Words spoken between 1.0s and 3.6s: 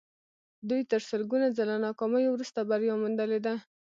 سلګونه ځله ناکامیو وروسته بریا موندلې ده